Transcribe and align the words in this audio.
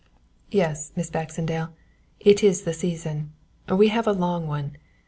"Yes, 0.49 0.91
Miss 0.95 1.11
Baxendale, 1.11 1.75
it 2.19 2.43
is 2.43 2.63
the 2.63 2.73
season 2.73 3.33
we 3.69 3.89
have 3.89 4.07
a 4.07 4.11
long 4.13 4.47
one. 4.47 4.75